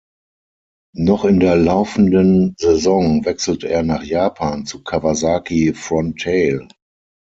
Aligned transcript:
Noch 0.95 1.25
in 1.25 1.39
der 1.39 1.55
laufenden 1.55 2.55
Saison 2.57 3.23
wechselte 3.23 3.69
er 3.69 3.83
nach 3.83 4.01
Japan 4.01 4.65
zu 4.65 4.83
Kawasaki 4.83 5.75
Frontale. 5.75 6.67